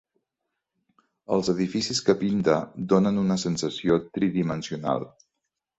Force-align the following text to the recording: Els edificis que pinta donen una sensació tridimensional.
Els 1.35 1.51
edificis 1.53 2.01
que 2.09 2.15
pinta 2.23 2.57
donen 2.95 3.23
una 3.27 3.41
sensació 3.47 4.01
tridimensional. 4.19 5.09